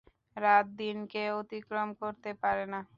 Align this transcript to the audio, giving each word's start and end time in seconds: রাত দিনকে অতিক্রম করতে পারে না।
রাত 0.37 0.65
দিনকে 0.77 1.21
অতিক্রম 1.39 1.89
করতে 2.01 2.29
পারে 2.41 2.65
না। 2.73 2.81